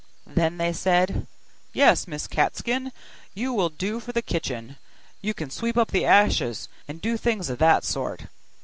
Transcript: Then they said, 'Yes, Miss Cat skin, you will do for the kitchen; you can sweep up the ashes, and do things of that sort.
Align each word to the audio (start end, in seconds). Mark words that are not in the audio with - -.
Then 0.25 0.57
they 0.57 0.73
said, 0.73 1.27
'Yes, 1.73 2.07
Miss 2.07 2.25
Cat 2.25 2.57
skin, 2.57 2.91
you 3.35 3.53
will 3.53 3.69
do 3.69 3.99
for 3.99 4.13
the 4.13 4.23
kitchen; 4.23 4.77
you 5.21 5.35
can 5.35 5.51
sweep 5.51 5.77
up 5.77 5.91
the 5.91 6.05
ashes, 6.05 6.67
and 6.87 6.99
do 6.99 7.17
things 7.17 7.51
of 7.51 7.59
that 7.59 7.83
sort. 7.83 8.25